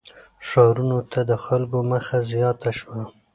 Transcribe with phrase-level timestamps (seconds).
[0.47, 3.01] •ښارونو ته د خلکو مخه زیاته شوه.